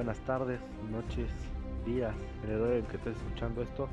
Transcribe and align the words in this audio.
buenas 0.00 0.20
tardes, 0.20 0.58
noches, 0.90 1.28
días, 1.84 2.14
en 2.42 2.52
el 2.52 2.62
horario 2.62 2.78
en 2.78 2.86
que 2.86 2.96
estés 2.96 3.14
escuchando 3.18 3.60
esto. 3.60 3.86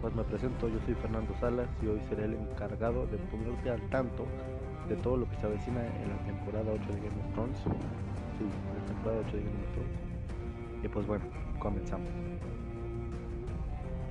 Pues 0.00 0.14
me 0.14 0.22
presento, 0.22 0.68
yo 0.68 0.78
soy 0.86 0.94
Fernando 0.94 1.34
Salas 1.40 1.66
y 1.82 1.88
hoy 1.88 2.00
seré 2.08 2.26
el 2.26 2.34
encargado 2.34 3.08
de 3.08 3.18
ponerte 3.18 3.68
al 3.68 3.80
tanto 3.90 4.24
de 4.88 4.94
todo 4.94 5.16
lo 5.16 5.28
que 5.28 5.34
se 5.38 5.46
avecina 5.46 5.84
en 5.84 6.10
la 6.10 6.18
temporada 6.26 6.70
8 6.70 6.84
de 6.92 7.08
Game 7.08 7.20
of 7.26 7.32
Thrones. 7.34 7.58
Sí, 7.58 8.44
la 8.78 8.86
temporada 8.86 9.20
8 9.26 9.36
de 9.36 9.42
Game 9.42 9.64
of 9.64 9.72
Thrones. 9.72 10.84
Y 10.84 10.88
pues 10.88 11.06
bueno, 11.08 11.24
comenzamos. 11.58 12.08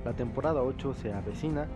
La 0.04 0.12
temporada 0.12 0.62
8 0.62 0.92
se 0.92 1.14
avecina, 1.14 1.66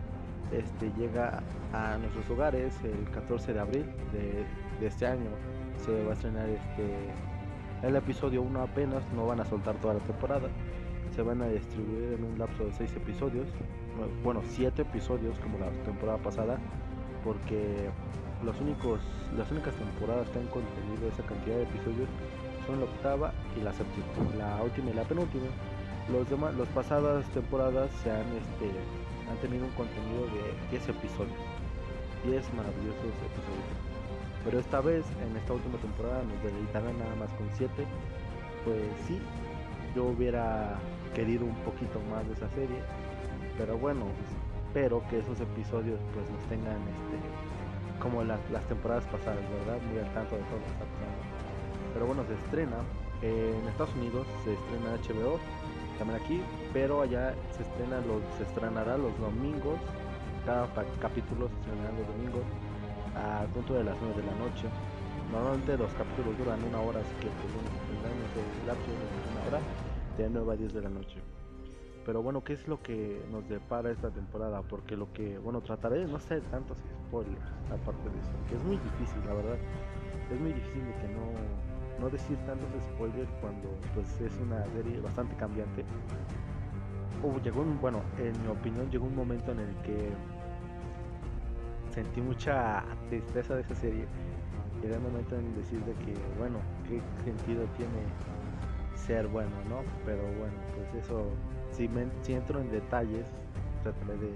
este 0.52 0.92
llega 0.98 1.42
a 1.72 1.96
nuestros 1.96 2.28
hogares 2.28 2.74
el 2.84 3.10
14 3.10 3.54
de 3.54 3.60
abril 3.60 3.86
de, 4.12 4.44
de 4.80 4.86
este 4.86 5.06
año. 5.06 5.30
Se 5.82 6.04
va 6.04 6.10
a 6.10 6.12
estrenar 6.12 6.46
este 6.46 7.10
el 7.86 7.96
episodio 7.96 8.42
1 8.42 8.62
apenas, 8.62 9.02
no 9.14 9.26
van 9.26 9.40
a 9.40 9.44
soltar 9.44 9.76
toda 9.76 9.94
la 9.94 10.00
temporada. 10.00 10.48
Se 11.14 11.22
van 11.22 11.40
a 11.40 11.46
distribuir 11.46 12.14
en 12.18 12.24
un 12.24 12.38
lapso 12.38 12.64
de 12.64 12.72
6 12.72 12.96
episodios. 12.96 13.46
Bueno, 14.22 14.42
7 14.44 14.82
episodios 14.82 15.38
como 15.38 15.58
la 15.58 15.70
temporada 15.84 16.18
pasada. 16.18 16.58
Porque 17.24 17.88
los 18.44 18.60
únicos, 18.60 19.00
las 19.36 19.50
únicas 19.50 19.74
temporadas 19.74 20.28
que 20.30 20.38
han 20.38 20.46
contenido 20.46 21.08
esa 21.08 21.22
cantidad 21.22 21.56
de 21.56 21.62
episodios 21.62 22.08
son 22.66 22.80
la 22.80 22.86
octava 22.86 23.32
y 23.58 23.62
la 23.62 23.72
séptima. 23.72 24.06
La 24.36 24.62
última 24.62 24.90
y 24.90 24.94
la 24.94 25.04
penúltima. 25.04 25.46
Los 26.12 26.28
demás, 26.28 26.54
las 26.56 26.68
pasadas 26.68 27.24
temporadas 27.30 27.90
se 28.02 28.10
han, 28.10 28.26
este, 28.36 28.70
han 29.30 29.36
tenido 29.40 29.64
un 29.64 29.72
contenido 29.72 30.26
de 30.26 30.52
10 30.70 30.88
episodios. 30.90 31.38
10 32.24 32.54
maravillosos 32.54 33.14
episodios. 33.30 33.55
Pero 34.46 34.60
esta 34.60 34.80
vez, 34.80 35.04
en 35.20 35.36
esta 35.36 35.54
última 35.54 35.76
temporada, 35.78 36.22
nos 36.22 36.40
deleitaron 36.40 36.96
nada 36.96 37.16
más 37.16 37.28
con 37.34 37.50
7. 37.52 37.68
Pues 38.64 38.78
sí, 39.08 39.18
yo 39.94 40.04
hubiera 40.04 40.78
querido 41.16 41.44
un 41.44 41.56
poquito 41.66 42.00
más 42.08 42.24
de 42.28 42.34
esa 42.34 42.48
serie. 42.50 42.78
Pero 43.58 43.76
bueno, 43.76 44.06
espero 44.68 45.02
que 45.10 45.18
esos 45.18 45.40
episodios 45.40 45.98
pues 46.14 46.30
nos 46.30 46.42
tengan 46.44 46.78
este 46.78 47.18
como 47.98 48.22
las, 48.22 48.38
las 48.52 48.64
temporadas 48.66 49.04
pasadas, 49.06 49.42
¿verdad? 49.50 49.82
Muy 49.90 49.98
al 49.98 50.14
tanto 50.14 50.36
de 50.36 50.42
todo 50.42 50.58
lo 50.58 50.64
que 50.64 50.72
está 50.78 50.84
pasando. 50.94 51.22
Pero 51.92 52.06
bueno, 52.06 52.24
se 52.28 52.34
estrena 52.34 52.76
en 53.22 53.66
Estados 53.66 53.94
Unidos, 53.96 54.26
se 54.44 54.52
estrena 54.54 54.94
HBO, 55.02 55.40
también 55.98 56.20
aquí, 56.22 56.40
pero 56.72 57.00
allá 57.00 57.34
se 57.50 57.62
estrena 57.62 57.98
los, 58.06 58.22
se 58.36 58.44
estrenará 58.44 58.96
los 58.96 59.18
domingos, 59.18 59.80
cada 60.44 60.68
capítulo 61.00 61.48
se 61.48 61.54
estrenará 61.56 61.90
los 61.98 62.06
domingos 62.06 62.44
al 63.16 63.46
punto 63.48 63.74
de 63.74 63.84
las 63.84 63.96
9 64.00 64.20
de 64.20 64.26
la 64.26 64.34
noche. 64.36 64.68
Normalmente 65.32 65.76
los 65.76 65.92
capítulos 65.94 66.38
duran 66.38 66.62
una 66.62 66.80
hora, 66.80 67.00
así 67.00 67.14
que 67.20 67.28
pues 67.28 67.50
bueno, 67.52 67.68
tendremos 67.88 68.30
el 68.36 68.66
lapso 68.66 68.90
de 68.90 68.96
una 69.32 69.42
hora 69.48 69.60
de 70.18 70.30
9 70.30 70.52
a 70.52 70.56
10 70.56 70.74
de 70.74 70.82
la 70.82 70.88
noche. 70.88 71.20
Pero 72.04 72.22
bueno, 72.22 72.44
¿qué 72.44 72.52
es 72.52 72.68
lo 72.68 72.80
que 72.80 73.20
nos 73.32 73.48
depara 73.48 73.90
esta 73.90 74.10
temporada? 74.10 74.62
Porque 74.62 74.96
lo 74.96 75.12
que, 75.12 75.38
bueno, 75.38 75.60
trataré 75.60 75.98
de 75.98 76.06
no 76.06 76.16
hacer 76.16 76.40
tantos 76.52 76.78
spoilers 76.78 77.50
aparte 77.66 78.08
de 78.08 78.18
eso, 78.20 78.30
que 78.48 78.54
es 78.54 78.62
muy 78.62 78.76
difícil, 78.76 79.18
la 79.26 79.34
verdad. 79.34 79.58
Es 80.30 80.40
muy 80.40 80.52
difícil 80.52 80.84
de 80.86 80.94
que 81.02 81.08
no, 81.08 82.00
no 82.00 82.08
decir 82.08 82.36
tantos 82.46 82.68
spoilers 82.94 83.28
cuando 83.40 83.68
pues 83.92 84.20
es 84.20 84.32
una 84.38 84.64
serie 84.66 85.00
bastante 85.00 85.34
cambiante. 85.34 85.84
Uh, 87.24 87.40
llegó 87.40 87.62
un, 87.62 87.80
bueno, 87.80 88.02
en 88.18 88.40
mi 88.40 88.48
opinión 88.48 88.88
llegó 88.88 89.06
un 89.06 89.16
momento 89.16 89.50
en 89.50 89.60
el 89.60 89.74
que 89.82 90.10
sentí 91.96 92.20
mucha 92.20 92.84
tristeza 93.08 93.54
de 93.54 93.62
esa 93.62 93.74
serie. 93.74 94.04
Llega 94.82 94.98
un 94.98 95.04
momento 95.04 95.34
en 95.34 95.56
decir 95.56 95.82
de 95.86 95.94
que, 96.04 96.14
bueno, 96.38 96.58
qué 96.86 97.00
sentido 97.24 97.64
tiene 97.78 98.04
ser 98.94 99.26
bueno, 99.28 99.56
¿no? 99.70 99.80
Pero 100.04 100.22
bueno, 100.38 100.54
pues 100.74 101.04
eso, 101.04 101.24
si, 101.70 101.88
me, 101.88 102.06
si 102.20 102.34
entro 102.34 102.60
en 102.60 102.70
detalles, 102.70 103.26
trataré 103.82 104.18
de, 104.18 104.34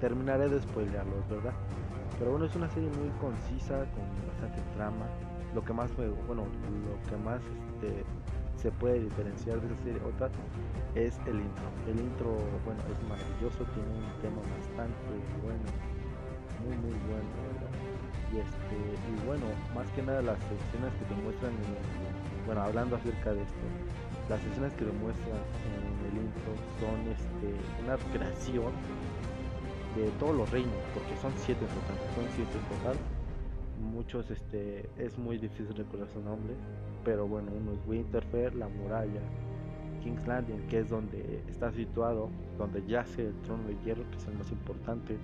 terminaré 0.00 0.48
de 0.48 0.60
spoilearlos, 0.60 1.28
¿verdad? 1.28 1.54
Pero 2.18 2.32
bueno, 2.32 2.46
es 2.46 2.56
una 2.56 2.68
serie 2.70 2.90
muy 2.98 3.10
concisa, 3.20 3.86
con 3.94 4.02
bastante 4.26 4.60
trama. 4.74 5.06
Lo 5.54 5.62
que 5.62 5.72
más 5.72 5.96
me, 5.96 6.08
bueno, 6.26 6.42
lo 6.42 7.08
que 7.08 7.16
más 7.22 7.40
este, 7.74 8.02
se 8.56 8.72
puede 8.72 8.98
diferenciar 8.98 9.60
de 9.60 9.66
esa 9.68 9.84
serie 9.84 10.00
otra 10.02 10.30
es 10.96 11.16
el 11.26 11.36
intro. 11.36 11.66
El 11.86 12.00
intro, 12.00 12.38
bueno, 12.64 12.80
es 12.90 13.08
maravilloso, 13.08 13.62
tiene 13.70 13.88
un 13.88 14.20
tema 14.20 14.42
bastante 14.58 14.98
bueno 15.44 15.61
muy 16.64 16.76
muy 16.76 16.96
bueno 17.10 17.30
y 18.32 18.38
este 18.38 18.76
y 18.76 19.26
bueno 19.26 19.44
más 19.74 19.86
que 19.92 20.02
nada 20.02 20.22
las 20.22 20.38
escenas 20.38 20.92
que 20.98 21.04
te 21.04 21.14
muestran 21.22 21.52
bueno 22.46 22.62
hablando 22.62 22.96
acerca 22.96 23.34
de 23.34 23.42
esto 23.42 23.64
las 24.28 24.42
escenas 24.44 24.72
que 24.74 24.84
demuestran 24.84 25.40
en 25.68 25.84
el 26.08 26.24
intro 26.24 26.52
son 26.80 26.98
este 27.12 27.48
una 27.84 27.96
creación 28.12 28.72
de 29.96 30.08
todos 30.18 30.34
los 30.34 30.50
reinos 30.50 30.72
porque 30.94 31.14
son 31.20 31.32
siete 31.36 31.64
en 31.64 31.70
total 31.70 31.96
son 32.14 32.24
siete 32.34 32.56
en 32.56 32.78
total. 32.78 32.96
Muchos 33.80 34.30
este 34.30 34.88
es 34.96 35.18
muy 35.18 35.38
difícil 35.38 35.74
recordar 35.74 36.08
su 36.08 36.20
nombre 36.20 36.54
pero 37.04 37.26
bueno 37.26 37.50
uno 37.52 37.72
es 37.72 37.80
Winterfell 37.86 38.58
la 38.58 38.68
muralla 38.68 39.20
King's 40.02 40.26
Landing 40.26 40.66
que 40.68 40.80
es 40.80 40.88
donde 40.90 41.42
está 41.48 41.72
situado 41.72 42.28
donde 42.58 42.84
yace 42.86 43.28
el 43.28 43.34
trono 43.42 43.64
de 43.68 43.76
hierro 43.84 44.02
que 44.10 44.16
es 44.18 44.26
el 44.26 44.34
más 44.34 44.50
importante 44.50 45.16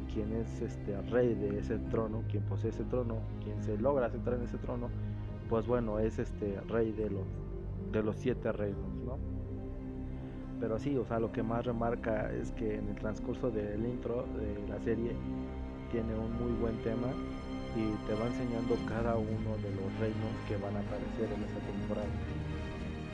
quien 0.00 0.32
es 0.32 0.60
este 0.60 1.00
rey 1.02 1.34
de 1.34 1.58
ese 1.58 1.78
trono, 1.90 2.22
quien 2.30 2.42
posee 2.44 2.70
ese 2.70 2.84
trono, 2.84 3.16
quien 3.42 3.62
se 3.62 3.76
logra 3.76 4.10
sentar 4.10 4.34
en 4.34 4.42
ese 4.42 4.58
trono, 4.58 4.88
pues 5.48 5.66
bueno, 5.66 5.98
es 5.98 6.18
este 6.18 6.60
rey 6.68 6.92
de 6.92 7.10
los 7.10 7.26
de 7.92 8.02
los 8.02 8.16
siete 8.16 8.50
reinos, 8.52 8.94
¿no? 9.04 9.18
Pero 10.60 10.78
sí, 10.78 10.96
o 10.96 11.04
sea, 11.04 11.18
lo 11.18 11.30
que 11.30 11.42
más 11.42 11.66
remarca 11.66 12.32
es 12.32 12.52
que 12.52 12.76
en 12.76 12.88
el 12.88 12.94
transcurso 12.94 13.50
del 13.50 13.84
intro 13.84 14.24
de 14.38 14.68
la 14.68 14.80
serie 14.80 15.12
tiene 15.90 16.14
un 16.14 16.32
muy 16.40 16.52
buen 16.58 16.76
tema 16.82 17.08
y 17.76 18.06
te 18.06 18.14
va 18.14 18.26
enseñando 18.26 18.76
cada 18.88 19.16
uno 19.16 19.56
de 19.62 19.70
los 19.74 20.00
reinos 20.00 20.32
que 20.48 20.56
van 20.56 20.76
a 20.76 20.80
aparecer 20.80 21.32
en 21.36 21.42
esa 21.42 21.58
temporada. 21.66 22.41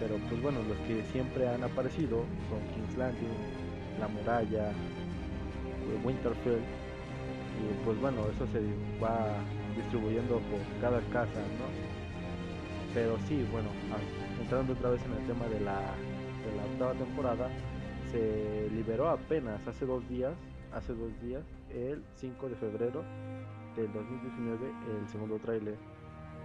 Pero 0.00 0.16
pues 0.28 0.40
bueno, 0.40 0.60
los 0.68 0.78
que 0.86 1.02
siempre 1.12 1.48
han 1.48 1.64
aparecido 1.64 2.24
son 2.48 2.60
King's 2.74 2.96
Landing, 2.96 3.34
la 3.98 4.08
muralla, 4.08 4.72
Winterfell 6.04 6.62
y 7.58 7.84
pues 7.84 8.00
bueno 8.00 8.28
eso 8.28 8.46
se 8.48 8.60
va 9.02 9.26
distribuyendo 9.76 10.38
por 10.38 10.60
cada 10.80 11.00
casa 11.10 11.40
no 11.58 11.66
pero 12.94 13.18
sí 13.26 13.44
bueno 13.50 13.68
entrando 14.40 14.72
otra 14.72 14.90
vez 14.90 15.02
en 15.04 15.12
el 15.12 15.26
tema 15.26 15.46
de 15.46 15.60
la 15.60 15.80
de 16.44 16.56
la 16.56 16.64
octava 16.64 16.92
temporada 16.94 17.50
se 18.12 18.68
liberó 18.72 19.08
apenas 19.08 19.66
hace 19.66 19.86
dos 19.86 20.08
días 20.08 20.34
hace 20.72 20.94
dos 20.94 21.10
días 21.20 21.42
el 21.70 22.04
5 22.16 22.48
de 22.48 22.56
febrero 22.56 23.02
del 23.76 23.92
2019 23.92 24.72
el 25.00 25.08
segundo 25.08 25.38
tráiler 25.38 25.76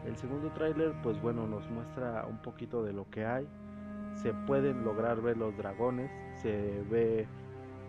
el 0.06 0.18
segundo 0.18 0.50
tráiler 0.52 0.94
pues 1.02 1.22
bueno 1.22 1.47
nos 1.47 1.69
muestra 1.69 2.25
un 2.30 2.38
poquito 2.41 2.84
de 2.84 2.94
lo 2.94 3.09
que 3.09 3.25
hay 3.25 3.47
se 4.16 4.34
pueden 4.34 4.84
lograr 4.84 5.22
ver 5.22 5.38
los 5.38 5.56
dragones 5.58 6.12
se 6.41 6.84
ve 6.90 7.28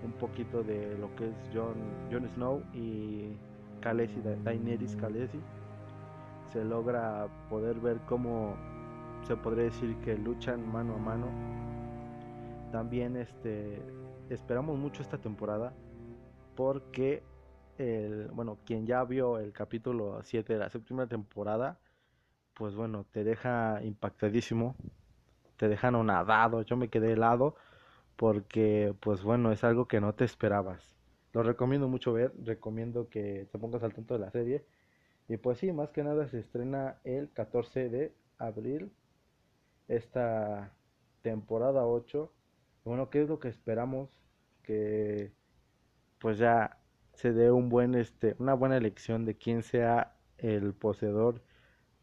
un 0.04 0.12
poquito 0.12 0.62
de 0.62 0.96
lo 0.98 1.14
que 1.16 1.28
es 1.28 1.34
John, 1.52 1.74
Jon 2.10 2.28
Snow 2.28 2.62
y 2.74 3.36
Khaleesi, 3.80 4.20
Daenerys 4.44 4.96
Khaleesi. 4.96 5.40
Se 6.52 6.64
logra 6.64 7.26
poder 7.48 7.80
ver 7.80 7.98
cómo 8.06 8.54
se 9.26 9.36
podría 9.36 9.64
decir 9.64 9.96
que 10.04 10.16
luchan 10.16 10.70
mano 10.70 10.94
a 10.94 10.98
mano. 10.98 11.26
También 12.70 13.16
este 13.16 13.82
esperamos 14.28 14.78
mucho 14.78 15.02
esta 15.02 15.18
temporada 15.18 15.72
porque 16.54 17.22
el, 17.78 18.28
bueno, 18.32 18.58
quien 18.64 18.86
ya 18.86 19.04
vio 19.04 19.38
el 19.38 19.52
capítulo 19.52 20.20
7 20.22 20.52
de 20.52 20.58
la 20.58 20.70
séptima 20.70 21.06
temporada, 21.06 21.78
pues 22.54 22.74
bueno, 22.74 23.04
te 23.12 23.24
deja 23.24 23.80
impactadísimo, 23.82 24.76
te 25.56 25.68
dejan 25.68 26.06
nadado, 26.06 26.62
yo 26.62 26.76
me 26.76 26.88
quedé 26.88 27.12
helado 27.12 27.56
porque 28.16 28.94
pues 29.00 29.22
bueno, 29.22 29.52
es 29.52 29.64
algo 29.64 29.86
que 29.88 30.00
no 30.00 30.14
te 30.14 30.24
esperabas. 30.24 30.94
Lo 31.32 31.42
recomiendo 31.42 31.88
mucho 31.88 32.12
ver, 32.12 32.32
recomiendo 32.44 33.08
que 33.08 33.48
te 33.50 33.58
pongas 33.58 33.82
al 33.82 33.92
tanto 33.92 34.14
de 34.14 34.20
la 34.20 34.30
serie. 34.30 34.64
Y 35.28 35.36
pues 35.36 35.58
sí, 35.58 35.72
más 35.72 35.90
que 35.90 36.04
nada 36.04 36.28
se 36.28 36.38
estrena 36.38 36.98
el 37.04 37.30
14 37.32 37.88
de 37.88 38.14
abril 38.38 38.92
esta 39.88 40.72
temporada 41.22 41.86
8. 41.86 42.32
Bueno, 42.84 43.10
¿qué 43.10 43.22
es 43.22 43.28
lo 43.28 43.38
que 43.40 43.48
esperamos? 43.48 44.10
Que 44.62 45.32
pues 46.18 46.38
ya 46.38 46.78
se 47.14 47.32
dé 47.32 47.50
un 47.50 47.68
buen 47.68 47.94
este 47.94 48.36
una 48.38 48.54
buena 48.54 48.76
elección 48.76 49.24
de 49.24 49.36
quién 49.36 49.62
sea 49.62 50.16
el 50.38 50.74
poseedor 50.74 51.42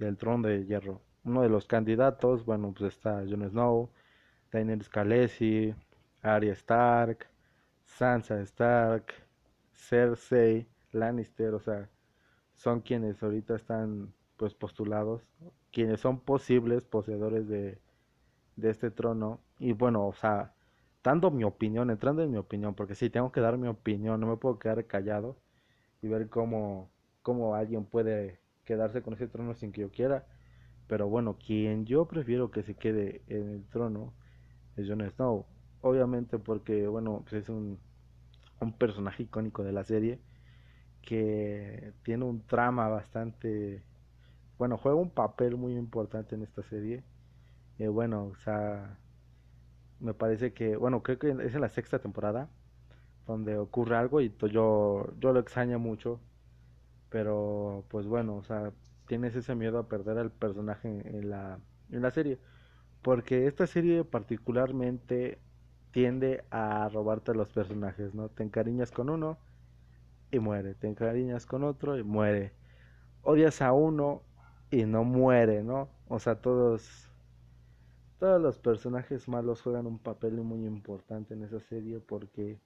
del 0.06 0.18
trono 0.18 0.48
de 0.48 0.66
hierro. 0.66 1.02
Uno 1.24 1.42
de 1.44 1.50
los 1.50 1.68
candidatos, 1.68 2.46
bueno, 2.46 2.74
pues 2.78 2.94
está 2.96 3.24
Jon 3.30 3.50
Snow, 3.50 3.90
Daenerys 4.52 4.90
Khaleesi, 4.90 5.74
Arya 6.22 6.54
Stark, 6.54 7.28
Sansa 7.86 8.42
Stark, 8.42 9.14
Cersei, 9.74 10.68
Lannister, 10.92 11.54
o 11.54 11.60
sea, 11.60 11.90
son 12.56 12.82
quienes 12.82 13.22
ahorita 13.24 13.56
están 13.56 14.14
pues 14.38 14.54
postulados, 14.54 15.22
quienes 15.72 16.00
son 16.02 16.20
posibles 16.20 16.86
poseedores 16.86 17.48
de 17.48 17.80
de 18.56 18.70
este 18.70 18.92
trono. 18.92 19.42
Y 19.60 19.74
bueno, 19.74 20.08
o 20.08 20.14
sea, 20.14 20.54
dando 21.04 21.32
mi 21.32 21.44
opinión, 21.44 21.90
entrando 21.90 22.24
en 22.24 22.32
mi 22.32 22.38
opinión, 22.38 22.76
porque 22.76 22.96
sí, 22.96 23.10
tengo 23.10 23.32
que 23.32 23.42
dar 23.42 23.58
mi 23.58 23.68
opinión, 23.68 24.20
no 24.22 24.28
me 24.28 24.38
puedo 24.38 24.60
quedar 24.60 24.86
callado 24.88 25.38
y 26.02 26.08
ver 26.08 26.30
cómo, 26.30 26.92
cómo 27.24 27.56
alguien 27.56 27.86
puede 27.86 28.41
quedarse 28.66 29.02
con 29.02 29.14
ese 29.14 29.28
trono 29.28 29.54
sin 29.56 29.72
que 29.72 29.82
yo 29.82 29.92
quiera. 29.92 30.26
Pero 30.88 31.08
bueno, 31.10 31.38
quien 31.38 31.86
yo 31.86 32.08
prefiero 32.08 32.52
que 32.52 32.64
se 32.64 32.76
quede 32.76 33.24
en 33.28 33.50
el 33.52 33.66
trono 33.70 34.14
es 34.78 34.88
Jon 34.90 35.10
Snow. 35.12 35.46
Obviamente 35.82 36.40
porque, 36.40 36.88
bueno, 36.88 37.22
pues 37.24 37.44
es 37.44 37.50
un, 37.50 37.80
un 38.62 38.74
personaje 38.78 39.24
icónico 39.24 39.64
de 39.64 39.72
la 39.74 39.84
serie 39.84 40.20
que 41.02 41.94
tiene 42.04 42.26
un 42.26 42.46
trama 42.48 42.88
bastante... 42.90 43.84
Bueno, 44.58 44.78
juega 44.78 44.98
un 44.98 45.12
papel 45.12 45.58
muy 45.58 45.76
importante 45.78 46.36
en 46.36 46.44
esta 46.44 46.64
serie. 46.64 47.04
Eh, 47.80 47.88
bueno, 47.90 48.28
o 48.28 48.36
sea, 48.36 48.98
me 50.00 50.14
parece 50.14 50.54
que, 50.54 50.76
bueno, 50.76 51.04
creo 51.04 51.20
que 51.20 51.30
es 51.32 51.56
en 51.56 51.62
la 51.62 51.70
sexta 51.70 52.00
temporada 52.00 52.50
donde 53.28 53.58
ocurre 53.58 53.98
algo 53.98 54.22
y 54.22 54.36
yo, 54.52 55.08
yo 55.20 55.34
lo 55.34 55.40
extraño 55.40 55.80
mucho. 55.80 56.20
Pero, 57.12 57.86
pues 57.90 58.08
bueno, 58.08 58.38
o 58.38 58.44
sea, 58.44 58.74
tienes 59.08 59.36
ese 59.36 59.56
miedo 59.56 59.80
a 59.80 59.90
perder 59.90 60.18
al 60.18 60.32
personaje 60.32 60.90
en 60.90 61.30
la, 61.30 61.60
en 61.92 62.02
la 62.02 62.12
serie. 62.12 62.40
Porque 63.04 63.48
esta 63.48 63.68
serie 63.68 64.04
particularmente 64.06 65.40
tiende 65.92 66.46
a 66.52 66.90
robarte 66.90 67.32
a 67.32 67.36
los 67.36 67.50
personajes, 67.50 68.16
¿no? 68.16 68.30
Te 68.30 68.44
encariñas 68.44 68.92
con 68.92 69.10
uno 69.10 69.38
y 70.32 70.40
muere, 70.40 70.76
te 70.76 70.88
encariñas 70.88 71.46
con 71.46 71.64
otro 71.64 71.98
y 71.98 72.04
muere. 72.04 72.54
Odias 73.24 73.62
a 73.62 73.74
uno 73.74 74.24
y 74.72 74.86
no 74.86 75.04
muere, 75.04 75.64
¿no? 75.64 75.90
O 76.08 76.20
sea, 76.20 76.42
todos 76.42 77.12
todos 78.20 78.42
los 78.42 78.60
personajes 78.60 79.28
malos 79.28 79.64
juegan 79.64 79.88
un 79.88 79.98
papel 80.00 80.34
muy 80.36 80.66
importante 80.66 81.34
en 81.34 81.44
esa 81.44 81.60
serie 81.60 82.00
porque 82.00 82.60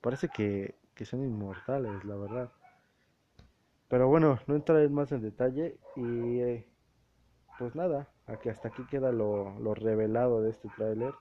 parece 0.00 0.28
que, 0.28 0.74
que 0.94 1.04
son 1.04 1.22
inmortales, 1.22 2.04
la 2.04 2.16
verdad. 2.16 2.50
Pero 3.88 4.08
bueno, 4.08 4.38
no 4.46 4.54
entraré 4.56 4.88
más 4.88 5.12
en 5.12 5.22
detalle 5.22 5.78
y 5.96 6.40
eh, 6.40 6.66
pues 7.58 7.74
nada, 7.74 8.08
aquí 8.26 8.48
hasta 8.48 8.68
aquí 8.68 8.84
queda 8.86 9.12
lo, 9.12 9.58
lo 9.60 9.74
revelado 9.74 10.42
de 10.42 10.50
este 10.50 10.68
tráiler. 10.76 11.14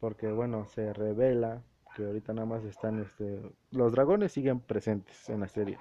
Porque 0.00 0.28
bueno, 0.32 0.66
se 0.66 0.92
revela 0.92 1.62
que 1.96 2.04
ahorita 2.04 2.32
nada 2.32 2.46
más 2.46 2.64
están 2.64 3.00
este 3.00 3.42
los 3.70 3.92
dragones 3.92 4.32
siguen 4.32 4.60
presentes 4.60 5.28
en 5.28 5.40
la 5.40 5.48
serie. 5.48 5.78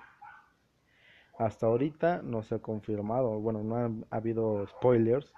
Hasta 1.37 1.67
ahorita 1.67 2.21
no 2.23 2.41
se 2.41 2.55
ha 2.55 2.59
confirmado, 2.59 3.39
bueno, 3.39 3.63
no 3.63 3.75
ha 4.09 4.15
habido 4.15 4.65
spoilers 4.67 5.31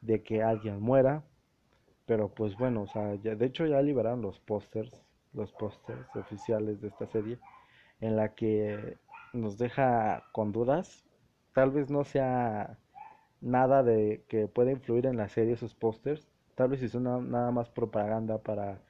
de 0.00 0.22
que 0.22 0.42
alguien 0.42 0.80
muera, 0.80 1.24
pero 2.06 2.28
pues 2.28 2.56
bueno, 2.58 2.82
o 2.82 2.86
sea, 2.86 3.14
ya, 3.16 3.34
de 3.34 3.46
hecho 3.46 3.66
ya 3.66 3.82
liberaron 3.82 4.22
los 4.22 4.40
pósters, 4.40 5.02
los 5.34 5.52
pósters 5.52 6.14
oficiales 6.16 6.80
de 6.80 6.88
esta 6.88 7.06
serie, 7.06 7.38
en 8.00 8.16
la 8.16 8.34
que 8.34 8.98
nos 9.36 9.58
deja 9.58 10.24
con 10.32 10.52
dudas. 10.52 11.04
Tal 11.52 11.70
vez 11.70 11.90
no 11.90 12.04
sea 12.04 12.78
nada 13.40 13.82
de 13.82 14.24
que 14.28 14.48
pueda 14.48 14.72
influir 14.72 15.06
en 15.06 15.16
la 15.16 15.28
serie 15.28 15.54
esos 15.54 15.74
pósters. 15.74 16.28
Tal 16.54 16.68
vez 16.70 16.82
es 16.82 16.94
una, 16.94 17.18
nada 17.18 17.50
más 17.50 17.70
propaganda 17.70 18.38
para 18.42 18.82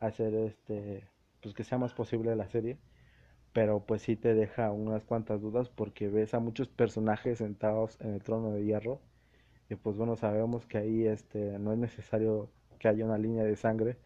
hacer 0.00 0.34
este 0.34 1.08
pues 1.42 1.54
que 1.54 1.64
sea 1.64 1.78
más 1.78 1.94
posible 1.94 2.36
la 2.36 2.48
serie. 2.48 2.78
Pero 3.52 3.84
pues 3.86 4.02
sí 4.02 4.16
te 4.16 4.34
deja 4.34 4.72
unas 4.72 5.04
cuantas 5.04 5.40
dudas 5.42 5.68
porque 5.68 6.08
ves 6.08 6.34
a 6.34 6.40
muchos 6.40 6.68
personajes 6.68 7.38
sentados 7.38 8.00
en 8.00 8.14
el 8.14 8.22
trono 8.22 8.52
de 8.52 8.64
hierro. 8.64 9.00
Y 9.68 9.76
pues 9.76 9.96
bueno, 9.96 10.16
sabemos 10.16 10.66
que 10.66 10.78
ahí 10.78 11.06
este 11.06 11.58
no 11.58 11.72
es 11.72 11.78
necesario 11.78 12.50
que 12.78 12.88
haya 12.88 13.04
una 13.04 13.18
línea 13.18 13.44
de 13.44 13.56
sangre 13.56 13.98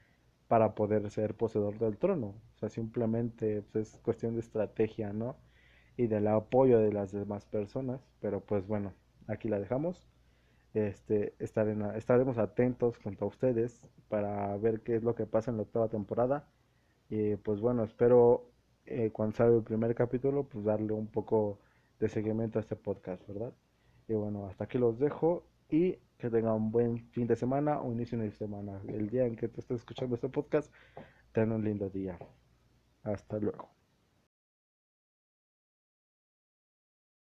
para 0.48 0.74
poder 0.74 1.10
ser 1.10 1.36
poseedor 1.36 1.78
del 1.78 1.98
trono. 1.98 2.34
O 2.56 2.58
sea, 2.58 2.68
simplemente 2.68 3.62
pues, 3.72 3.94
es 3.94 4.00
cuestión 4.00 4.34
de 4.34 4.40
estrategia, 4.40 5.12
¿no? 5.12 5.36
Y 5.96 6.06
del 6.06 6.26
apoyo 6.28 6.78
de 6.78 6.92
las 6.92 7.12
demás 7.12 7.46
personas. 7.46 8.00
Pero 8.20 8.40
pues 8.40 8.66
bueno, 8.66 8.92
aquí 9.26 9.48
la 9.48 9.58
dejamos. 9.58 10.06
Este, 10.74 11.34
estaremos 11.38 12.38
atentos 12.38 12.98
junto 12.98 13.24
a 13.24 13.28
ustedes 13.28 13.88
para 14.08 14.56
ver 14.58 14.82
qué 14.82 14.96
es 14.96 15.02
lo 15.02 15.14
que 15.14 15.26
pasa 15.26 15.50
en 15.50 15.56
la 15.56 15.62
octava 15.62 15.88
temporada. 15.88 16.48
Y 17.08 17.36
pues 17.36 17.60
bueno, 17.60 17.84
espero 17.84 18.50
eh, 18.86 19.10
cuando 19.12 19.36
salga 19.36 19.56
el 19.56 19.62
primer 19.62 19.94
capítulo, 19.94 20.44
pues 20.44 20.64
darle 20.64 20.92
un 20.92 21.06
poco 21.08 21.60
de 21.98 22.08
seguimiento 22.08 22.58
a 22.58 22.62
este 22.62 22.76
podcast, 22.76 23.26
¿verdad? 23.26 23.52
Y 24.08 24.14
bueno, 24.14 24.46
hasta 24.46 24.64
aquí 24.64 24.78
los 24.78 24.98
dejo 24.98 25.44
y 25.68 25.98
que 26.18 26.30
tengan 26.30 26.54
un 26.54 26.70
buen 26.70 27.08
fin 27.10 27.26
de 27.26 27.36
semana 27.36 27.80
o 27.80 27.92
inicio 27.92 28.18
de 28.18 28.30
semana. 28.30 28.80
El 28.88 29.10
día 29.10 29.26
en 29.26 29.36
que 29.36 29.48
te 29.48 29.60
estés 29.60 29.80
escuchando 29.80 30.14
este 30.14 30.28
podcast, 30.28 30.72
ten 31.32 31.52
un 31.52 31.64
lindo 31.64 31.90
día. 31.90 32.18
Hasta 33.02 33.38
luego. 33.38 33.75